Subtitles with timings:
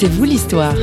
[0.00, 0.76] C'est vous l'histoire.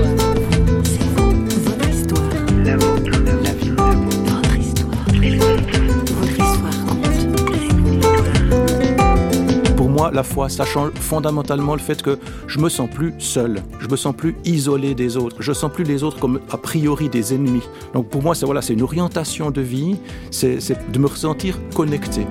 [9.77, 13.61] Pour moi, la foi, ça change fondamentalement le fait que je me sens plus seul,
[13.79, 17.07] je me sens plus isolé des autres, je sens plus les autres comme a priori
[17.07, 17.63] des ennemis.
[17.93, 19.95] Donc pour moi, c'est voilà, c'est une orientation de vie,
[20.29, 22.27] c'est de me ressentir connecté.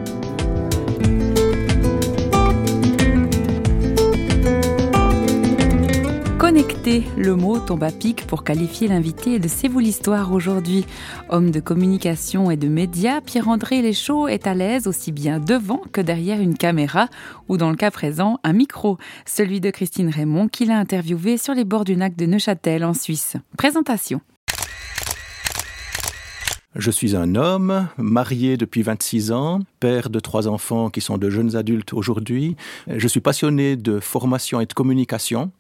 [6.55, 10.87] Connecté, le mot tombe à pic pour qualifier l'invité de C'est vous l'histoire aujourd'hui.
[11.29, 16.01] Homme de communication et de médias, Pierre-André Léchaud est à l'aise aussi bien devant que
[16.01, 17.09] derrière une caméra
[17.49, 21.55] ou dans le cas présent un micro, celui de Christine Raymond qu'il a interviewé sur
[21.55, 23.37] les bords du lac de Neuchâtel en Suisse.
[23.59, 24.21] Présentation.
[26.77, 31.31] Je suis un homme, marié depuis 26 ans, père de trois enfants qui sont de
[31.31, 32.57] jeunes adultes aujourd'hui.
[32.89, 35.53] Je suis passionné de formation et de communication.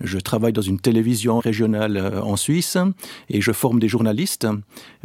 [0.00, 2.76] Je travaille dans une télévision régionale euh, en Suisse
[3.30, 4.46] et je forme des journalistes.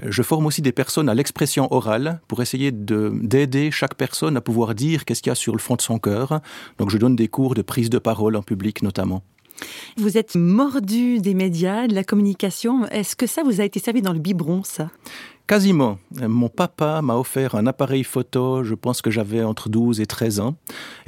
[0.03, 4.75] Je forme aussi des personnes à l'expression orale pour essayer d'aider chaque personne à pouvoir
[4.75, 6.41] dire qu'est-ce qu'il y a sur le fond de son cœur.
[6.77, 9.23] Donc je donne des cours de prise de parole en public notamment.
[9.97, 12.87] Vous êtes mordu des médias, de la communication.
[12.87, 14.89] Est-ce que ça vous a été servi dans le biberon, ça?
[15.51, 15.99] Quasiment.
[16.21, 20.39] Mon papa m'a offert un appareil photo, je pense que j'avais entre 12 et 13
[20.39, 20.55] ans,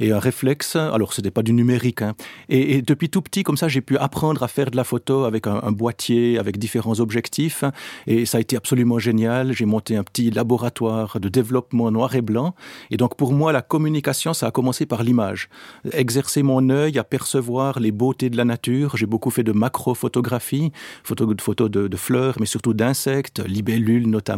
[0.00, 2.12] et un réflexe, alors ce n'était pas du numérique, hein.
[2.50, 5.46] et, depuis tout petit, comme ça, j'ai pu apprendre à faire de la photo avec
[5.46, 7.64] un, boîtier, avec différents objectifs,
[8.06, 9.54] et ça a été absolument génial.
[9.54, 12.54] J'ai monté un petit laboratoire de développement noir et blanc,
[12.90, 15.48] et donc pour moi, la communication, ça a commencé par l'image.
[15.90, 18.98] Exercer mon œil à percevoir les beautés de la nature.
[18.98, 20.70] J'ai beaucoup fait de macro-photographie,
[21.02, 24.33] photos photo de, de fleurs, mais surtout d'insectes, libellules notamment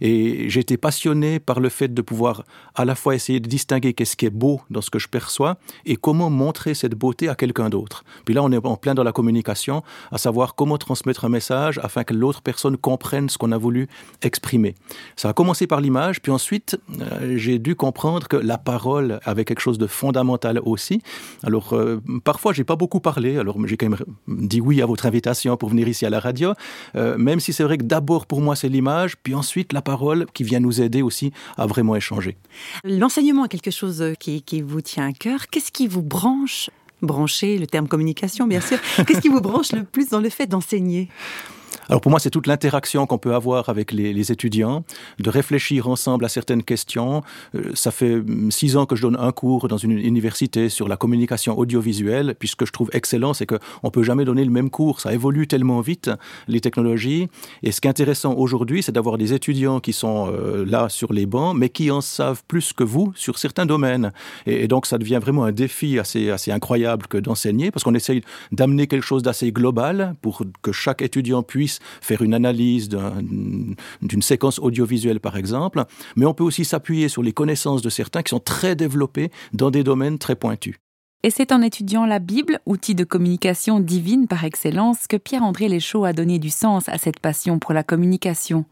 [0.00, 4.16] Et été passionné par le fait de pouvoir à la fois essayer de distinguer qu'est-ce
[4.16, 7.68] qui est beau dans ce que je perçois et comment montrer cette beauté à quelqu'un
[7.68, 8.02] d'autre.
[8.24, 11.78] Puis là, on est en plein dans la communication, à savoir comment transmettre un message
[11.82, 13.88] afin que l'autre personne comprenne ce qu'on a voulu
[14.22, 14.74] exprimer.
[15.16, 19.44] Ça a commencé par l'image, puis ensuite, euh, j'ai dû comprendre que la parole avait
[19.44, 21.02] quelque chose de fondamental aussi.
[21.42, 25.04] Alors, euh, parfois, j'ai pas beaucoup parlé, alors j'ai quand même dit oui à votre
[25.04, 26.54] invitation pour venir ici à la radio,
[26.96, 30.26] euh, même si c'est vrai que d'abord, pour moi, c'est l'image, puis ensuite la parole
[30.32, 32.36] qui vient nous aider aussi à vraiment échanger.
[32.84, 35.48] L'enseignement est quelque chose qui, qui vous tient à cœur.
[35.48, 36.70] Qu'est-ce qui vous branche?
[37.02, 40.46] Brancher, le terme communication bien sûr, qu'est-ce qui vous branche le plus dans le fait
[40.46, 41.08] d'enseigner?
[41.88, 44.84] Alors pour moi, c'est toute l'interaction qu'on peut avoir avec les, étudiants,
[45.18, 47.22] de réfléchir ensemble à certaines questions.
[47.54, 50.96] Euh, ça fait six ans que je donne un cours dans une université sur la
[50.96, 52.34] communication audiovisuelle.
[52.38, 55.00] Puis ce que je trouve excellent, c'est qu'on peut jamais donner le même cours.
[55.00, 56.10] Ça évolue tellement vite,
[56.48, 57.28] les technologies.
[57.62, 61.12] Et ce qui est intéressant aujourd'hui, c'est d'avoir des étudiants qui sont euh, là sur
[61.12, 64.12] les bancs, mais qui en savent plus que vous sur certains domaines.
[64.46, 67.94] Et, et donc ça devient vraiment un défi assez, assez incroyable que d'enseigner, parce qu'on
[67.94, 72.88] essaye d'amener quelque chose d'assez global pour que chaque étudiant puisse puisse faire une analyse
[72.88, 75.84] d'une un, séquence audiovisuelle par exemple,
[76.16, 79.70] mais on peut aussi s'appuyer sur les connaissances de certains qui sont très développés dans
[79.70, 80.76] des domaines très pointus.
[81.22, 86.04] Et c'est en étudiant la Bible, outil de communication divine par excellence, que Pierre-André Léchaud
[86.04, 88.66] a donné du sens à cette passion pour la communication.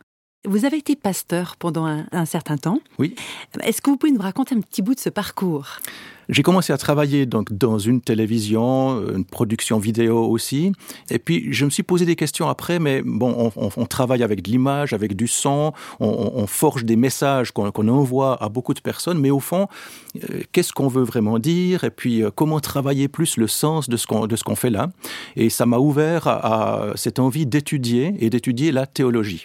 [0.44, 2.80] Vous avez été pasteur pendant un, un certain temps.
[2.98, 3.14] Oui.
[3.62, 5.78] Est-ce que vous pouvez nous raconter un petit bout de ce parcours?
[6.28, 10.72] J'ai commencé à travailler donc dans une télévision, une production vidéo aussi.
[11.10, 14.50] Et puis je me suis posé des questions après, mais bon, on, travaille avec de
[14.50, 19.18] l'image, avec du son, on, forge des messages qu'on qu envoie à beaucoup de personnes,
[19.18, 19.68] mais au fond,
[20.16, 21.84] euh, qu'est-ce qu'on veut vraiment dire?
[21.84, 24.88] Et puis euh, comment travailler plus le sens de ce qu'on qu fait là?
[25.36, 29.44] Et ça m'a ouvert à, à cette envie d'étudier et d'étudier la théologie.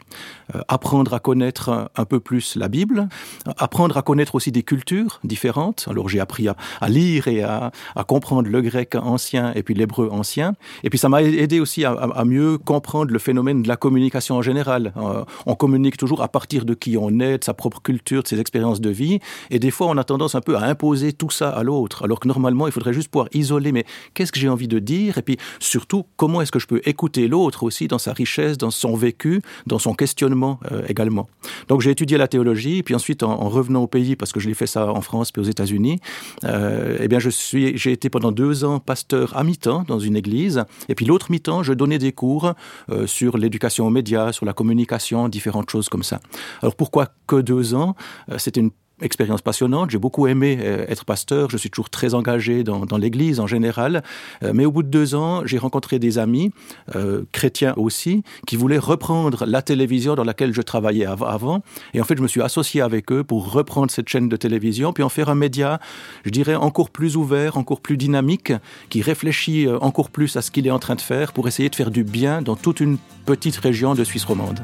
[0.55, 3.09] Euh, apprendre à connaître un peu plus la Bible,
[3.57, 5.87] apprendre à connaître aussi des cultures différentes.
[5.89, 7.71] Alors j'ai appris à, à lire et à,
[8.07, 10.55] comprendre le grec ancien et puis l'hébreu ancien.
[10.83, 14.41] Et puis ça m'a aidé aussi à, mieux comprendre le phénomène de la communication en
[14.41, 14.93] général.
[14.97, 18.27] Euh, on communique toujours à partir de qui on est, de sa propre culture, de
[18.27, 19.19] ses expériences de vie.
[19.49, 22.19] Et des fois, on a tendance un peu à imposer tout ça à l'autre, alors
[22.19, 23.71] que normalement, il faudrait juste pouvoir isoler.
[23.71, 25.17] Mais qu'est-ce que j'ai envie de dire?
[25.17, 28.71] Et puis surtout, comment est-ce que je peux écouter l'autre aussi dans sa richesse, dans
[28.71, 31.27] son vécu, dans son questionnement euh, également?
[31.67, 34.47] Donc j'ai étudié la théologie, puis ensuite en, en revenant au pays, parce que je
[34.47, 35.99] l'ai fait ça en France puis aux États-Unis,
[36.43, 36.56] euh,
[36.99, 40.63] eh bien je suis j'ai été pendant deux ans pasteur à mi-temps dans une église.
[40.89, 42.53] Et puis l'autre mi-temps je donnais des cours
[42.89, 46.19] euh, sur l'éducation aux médias sur la communication différentes choses comme ça.
[46.61, 47.95] Alors pourquoi que deux ans?
[48.31, 48.71] Euh, c'était une
[49.01, 49.91] expérience passionnante.
[49.91, 51.49] J'ai beaucoup aimé euh, être pasteur.
[51.49, 54.03] Je suis toujours très engagé dans, l'Église en général.
[54.43, 56.51] Euh, mais au bout de deux ans, j'ai rencontré des amis,
[56.95, 61.61] euh, chrétiens aussi, qui voulaient reprendre la télévision dans laquelle je travaillais av avant.
[61.93, 64.93] Et en fait, je me suis associé avec eux pour reprendre cette chaîne de télévision,
[64.93, 65.79] puis en faire un média,
[66.25, 68.53] je dirais, encore plus ouvert, encore plus dynamique,
[68.89, 71.75] qui réfléchit encore plus à ce qu'il est en train de faire pour essayer de
[71.75, 74.59] faire du bien dans toute une petite région de Suisse romande.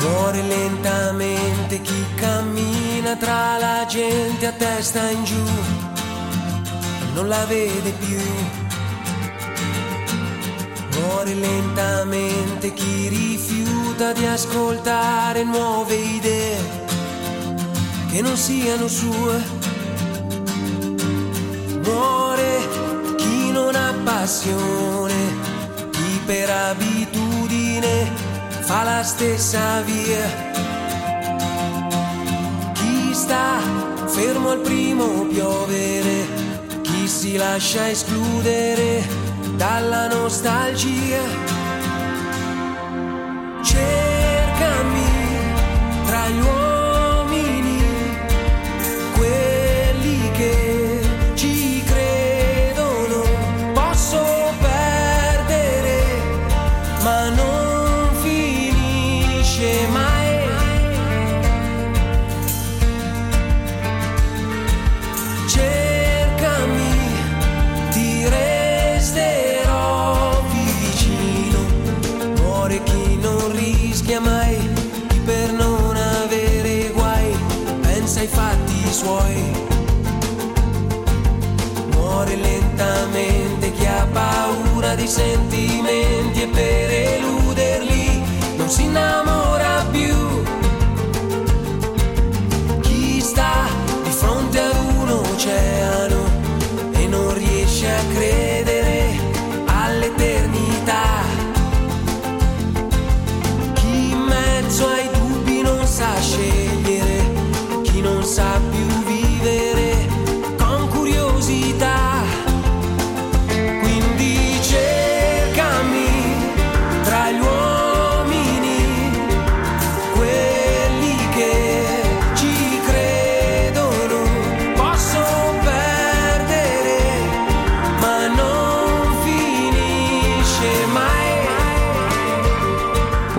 [0.00, 5.44] Muore lentamente chi cammina tra la gente a testa in giù,
[7.12, 8.18] non la vede più.
[10.94, 16.56] Muore lentamente chi rifiuta di ascoltare nuove idee
[18.10, 19.44] che non siano sue.
[21.84, 22.68] Muore
[23.16, 25.14] chi non ha passione,
[25.90, 28.19] chi per abitudine
[28.70, 30.24] fa la stessa via.
[32.72, 33.58] Chi sta
[34.06, 36.24] fermo al primo piovere,
[36.80, 39.04] chi si lascia escludere
[39.56, 41.22] dalla nostalgia.
[43.60, 44.09] Cercami
[59.60, 60.09] share my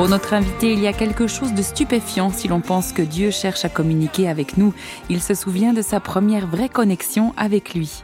[0.01, 3.29] Pour notre invité, il y a quelque chose de stupéfiant si l'on pense que Dieu
[3.29, 4.73] cherche à communiquer avec nous.
[5.11, 8.03] Il se souvient de sa première vraie connexion avec lui.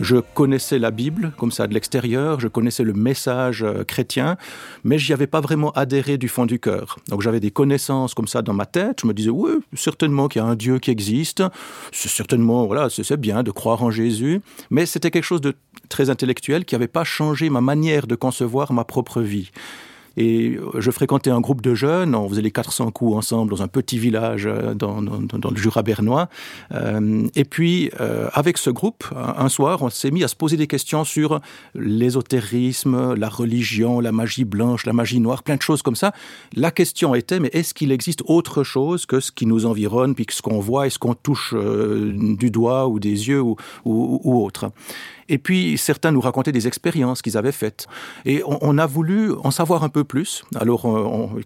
[0.00, 4.36] Je connaissais la Bible comme ça de l'extérieur, je connaissais le message euh, chrétien,
[4.82, 6.98] mais j'y avais pas vraiment adhéré du fond du cœur.
[7.08, 8.98] Donc j'avais des connaissances comme ça dans ma tête.
[9.02, 11.44] Je me disais oui, certainement qu'il y a un Dieu qui existe.
[11.92, 15.54] Certainement voilà, c'est bien de croire en Jésus, mais c'était quelque chose de
[15.88, 19.52] très intellectuel qui n'avait pas changé ma manière de concevoir ma propre vie.
[20.16, 23.68] Et je fréquentais un groupe de jeunes, on faisait les 400 coups ensemble dans un
[23.68, 26.28] petit village euh, dans, le Jura bernois.
[26.72, 30.56] Euh, et puis, euh, avec ce groupe, un, soir, on s'est mis à se poser
[30.56, 31.40] des questions sur
[31.74, 36.12] l'ésotérisme, la religion, la magie blanche, la magie noire, plein de choses comme ça.
[36.54, 40.26] La question était, mais est-ce qu'il existe autre chose que ce qui nous environne, puis
[40.26, 43.56] que ce qu'on voit et ce qu'on touche euh, du doigt ou des yeux ou
[44.44, 44.70] autre?
[45.28, 47.86] Et puis certains nous racontaient des expériences qu'ils avaient faites.
[48.24, 50.44] Et on, on, a voulu en savoir un peu plus.
[50.54, 50.86] Alors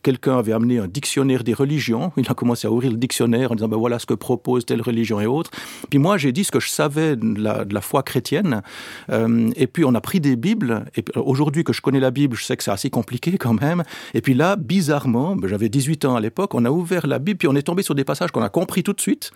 [0.03, 2.13] quelqu'un avait amené un dictionnaire des religions.
[2.17, 4.83] Il a commencé à ouvrir le dictionnaire en disant ben voilà ce que propose telle
[4.83, 5.51] religion et autres.
[5.91, 8.63] Puis moi j'ai dit ce que je savais de la, de la foi chrétienne.
[9.11, 10.85] Euh, et puis on a pris des bibles.
[10.97, 13.85] Et aujourd'hui que je connais la Bible, je sais que c'est assez compliqué quand même.
[14.15, 17.39] Et puis là, bizarrement, ben, j'avais 18 ans à l'époque, on a ouvert la Bible
[17.39, 19.31] puis on est tombé sur des passages qu'on a compris tout de suite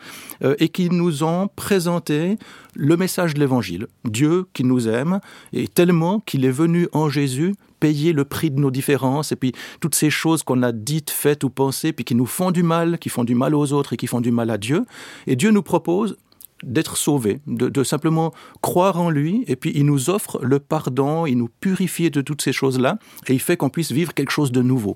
[0.45, 2.37] euh, et qui nous ont présenté
[2.75, 3.87] le message de l'Évangile.
[4.05, 5.21] Dieu qui nous aime,
[5.53, 9.53] et tellement qu'il est venu en Jésus payer le prix de nos différences, et puis
[9.81, 13.01] toutes ces choses qu'on a dites, faites ou pensées, puis qui nous font du mal,
[13.01, 14.87] qui font du mal aux autres et qui font du mal à Dieu.
[15.27, 16.17] Et Dieu nous propose
[16.63, 21.37] d'être sauvés, de, simplement croire en lui, et puis il nous offre le pardon, il
[21.37, 24.63] nous purifie de toutes ces choses-là, et il fait qu'on puisse vivre quelque chose de
[24.63, 24.95] nouveau.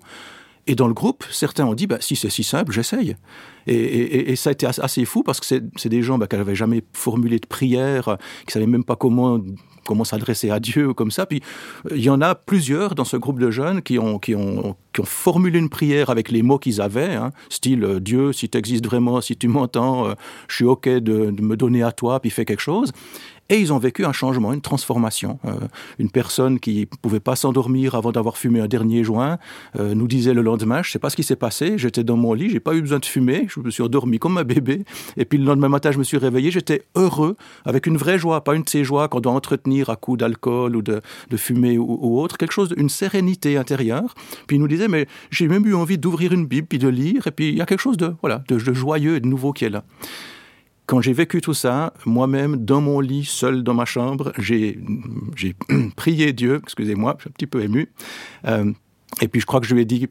[0.68, 3.16] Et dans le groupe, certains ont dit bah, si c'est si simple, j'essaye.
[3.66, 6.84] Et ça a été assez fou parce que c'est des gens bah, qui n'avaient jamais
[6.92, 9.40] formulé de prière, qui ne savaient même pas comment
[9.86, 11.26] comment s'adresser à Dieu comme ça.
[11.26, 11.42] Puis
[11.90, 15.00] il y en a plusieurs dans ce groupe de jeunes qui ont, qui ont, qui
[15.00, 18.58] ont formulé une prière avec les mots qu'ils avaient, hein, style euh, Dieu, si tu
[18.58, 20.14] existes vraiment, si tu m'entends, euh,
[20.48, 20.98] je suis OK de,
[21.30, 22.92] de me donner à toi, puis fais quelque chose.
[23.48, 25.38] Et ils ont vécu un changement, une transformation.
[25.44, 25.54] Euh,
[25.98, 29.38] une personne qui pouvait pas s'endormir avant d'avoir fumé un dernier joint
[29.78, 32.34] euh, nous disait le lendemain, je sais pas ce qui s'est passé, j'étais dans mon
[32.34, 34.84] lit, j'ai pas eu besoin de fumer, je me suis endormi comme un bébé,
[35.16, 38.42] et puis le lendemain matin je me suis réveillé, j'étais heureux, avec une vraie joie,
[38.42, 41.00] pas une de ces joies qu'on doit entretenir à coup d'alcool ou de,
[41.36, 44.14] fumée ou, ou, autre, quelque chose, une sérénité intérieure.
[44.46, 47.26] Puis il nous disait, mais j'ai même eu envie d'ouvrir une Bible puis de lire,
[47.26, 49.52] et puis il y a quelque chose de voilà de, de joyeux et de nouveau
[49.52, 49.84] qui est là.
[50.86, 54.78] Quand j'ai vécu tout ça, moi-même, dans mon lit, seul dans ma chambre, j'ai
[55.96, 57.90] prié Dieu, excusez-moi, je suis un petit peu ému,
[58.46, 58.72] euh,
[59.20, 60.08] et puis je crois que je lui ai dit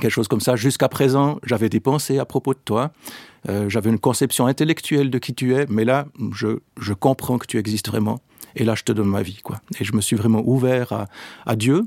[0.00, 2.92] quelque chose comme ça, jusqu'à présent, j'avais des pensées à propos de toi,
[3.48, 7.58] euh, j'avais une conception intellectuelle de qui tu es, mais là, je, comprends que tu
[7.58, 8.20] existes vraiment,
[8.56, 9.38] et là, je te donne ma vie.
[9.42, 9.60] quoi.
[9.78, 11.06] Et je me suis vraiment ouvert
[11.46, 11.84] à Dieu,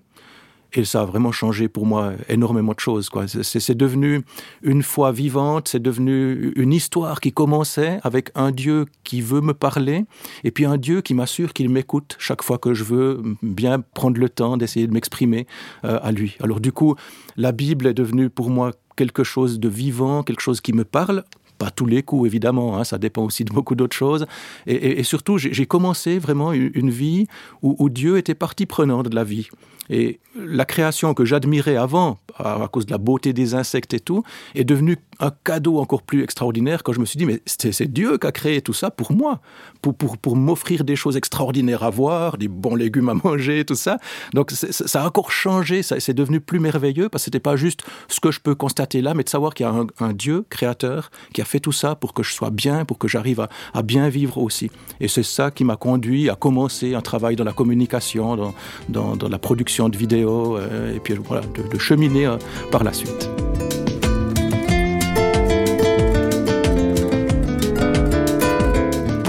[0.73, 3.25] et ça a vraiment changé pour moi énormément de choses quoi.
[3.27, 4.21] C'est devenu
[4.61, 9.53] une foi vivante c'est devenu une histoire qui commençait avec un dieu qui veut me
[9.53, 10.05] parler
[10.43, 14.19] et puis un dieu qui m'assure qu'il m'écoute chaque fois que je veux bien prendre
[14.19, 15.47] le temps d'essayer de m'exprimer
[15.85, 16.37] euh, à lui.
[16.41, 16.95] Alors du coup
[17.37, 21.23] la bible est devenue pour moi quelque chose de vivant quelque chose qui me parle
[21.61, 24.25] pas tous les coups évidemment hein, ça dépend aussi de beaucoup d'autres choses.
[24.65, 27.27] Et, surtout j'ai commencé vraiment une, vie
[27.61, 29.47] où, dieu était partie prenante de la vie.
[29.89, 34.23] Et la création que j'admirais avant à, cause de la beauté des insectes et tout
[34.55, 38.17] est devenue un cadeau encore plus extraordinaire quand je me suis dit mais c'est Dieu
[38.17, 39.41] qui a créé tout ça pour moi
[39.81, 43.75] pour, pour, pour m'offrir des choses extraordinaires à voir des bons légumes à manger tout
[43.75, 43.97] ça.
[44.33, 48.19] Donc ça a encore changé c'est devenu plus merveilleux parce que c'était pas juste ce
[48.21, 51.11] que je peux constater là mais de savoir qu'il y a un, un Dieu créateur
[51.33, 54.09] qui a fait tout ça pour que je sois bien pour que j'arrive à, bien
[54.09, 58.53] vivre aussi et c'est ça qui m'a conduit à commencer un travail dans la communication
[58.89, 62.37] dans, la production de vidéos euh, et puis voilà, de, de cheminer euh,
[62.71, 63.50] par la suite.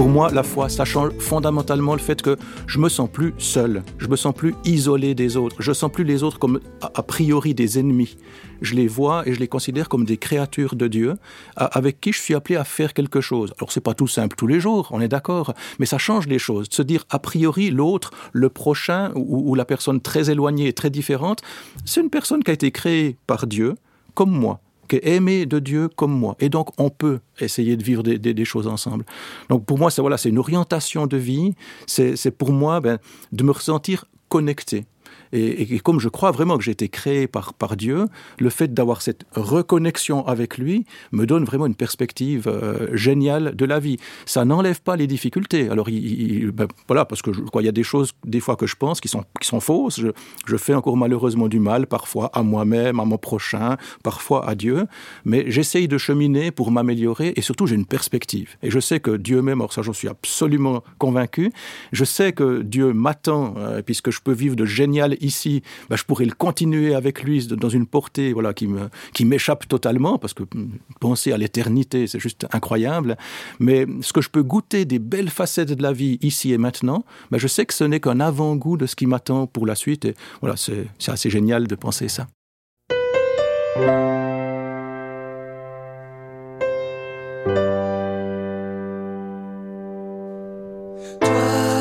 [0.02, 3.84] Pour moi, la foi, ça change fondamentalement le fait que je me sens plus seul,
[3.98, 7.54] je me sens plus isolé des autres, je sens plus les autres comme a, priori
[7.54, 8.16] des ennemis.
[8.62, 11.14] Je les vois et je les considère comme des créatures de Dieu
[11.54, 13.54] avec qui je suis appelé à faire quelque chose.
[13.58, 16.40] Alors c'est pas tout simple tous les jours, on est d'accord, mais ça change les
[16.40, 16.68] choses.
[16.68, 21.42] De se dire a priori l'autre, le prochain ou, la personne très éloignée, très différente,
[21.84, 23.76] c'est une personne qui a été créée par Dieu
[24.14, 24.58] comme moi
[25.00, 26.36] qui aimé de Dieu comme moi.
[26.40, 29.04] Et donc, on peut essayer de vivre des choses ensemble.
[29.48, 31.54] Donc, pour moi, c'est voilà, une orientation de vie.
[31.86, 32.98] C'est pour moi ben,
[33.32, 34.86] de me ressentir connecté
[35.32, 38.06] et, comme je crois vraiment que j'ai été créé par, Dieu,
[38.38, 43.64] le fait d'avoir cette reconnexion avec lui me donne vraiment une perspective euh, géniale de
[43.64, 43.96] la vie.
[44.26, 45.70] Ça n'enlève pas les difficultés.
[45.70, 48.76] Alors il, ben, voilà parce que il y a des choses des fois que je
[48.76, 50.00] pense qui sont, qui sont fausses.
[50.00, 54.86] Je, fais encore malheureusement du mal parfois à moi-même, à mon prochain, parfois à Dieu,
[55.24, 58.56] mais j'essaye de cheminer pour m'améliorer et surtout j'ai une perspective.
[58.62, 61.52] Et je sais que Dieu même, or ça j'en suis absolument convaincu,
[61.90, 66.04] je sais que Dieu m'attend euh, puisque je peux vivre de génial ici bah, je
[66.04, 70.34] pourrais le continuer avec lui dans une portée voilà qui me qui m'échappe totalement parce
[70.34, 73.16] que hmm, penser à l'éternité c'est juste incroyable.
[73.58, 77.04] Mais ce que je peux goûter des belles facettes de la vie ici et maintenant
[77.30, 80.04] bah, je sais que ce n'est qu'un avant-goût de ce qui m'attend pour la suite.
[80.04, 82.26] Et voilà c'est assez génial de penser ça.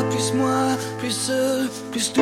[0.09, 1.31] Plus moi plus
[1.91, 2.13] plus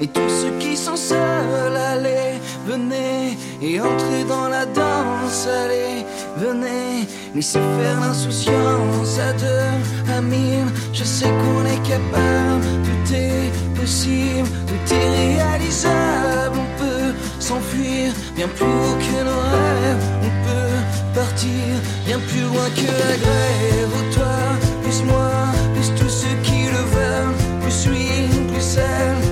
[0.00, 6.06] et tous ceux qui sont seuls allez venez et entrez dans la danse allez
[6.38, 7.06] venez.
[7.34, 12.64] Laissez faire l'insouciance à deux à mille je sais qu'on est capable.
[12.86, 16.56] Tout est possible tout est réalisable.
[16.64, 20.04] On peut s'enfuir bien plus haut que nos rêves.
[20.22, 21.72] On peut partir
[22.06, 23.94] bien plus loin que la grève.
[24.14, 24.36] Toi
[24.82, 25.30] plus moi
[25.74, 27.36] plus tous ceux qui le veulent.
[27.60, 28.39] Plus suivre
[28.76, 29.29] plus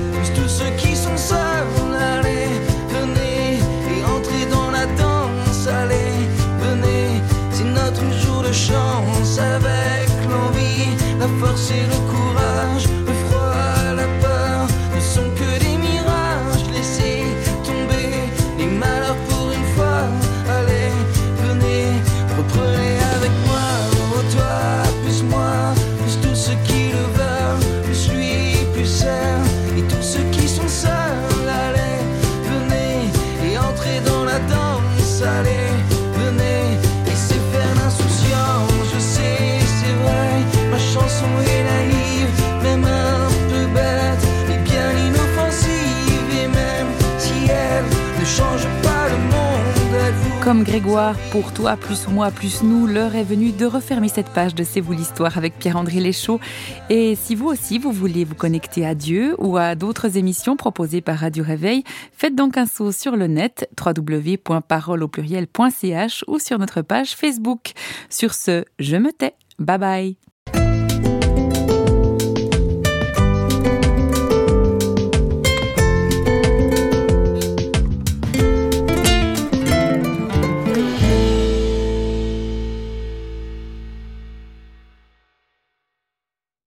[50.48, 54.54] Comme Grégoire, pour toi, plus moi, plus nous, l'heure est venue de refermer cette page
[54.54, 56.40] de C'est vous l'histoire avec Pierre-André Léchaud.
[56.88, 61.02] Et si vous aussi, vous voulez vous connecter à Dieu ou à d'autres émissions proposées
[61.02, 65.04] par Radio Réveil, faites donc un saut sur le net www.parole
[66.26, 67.72] ou sur notre page Facebook.
[68.08, 69.34] Sur ce, je me tais.
[69.58, 70.27] Bye bye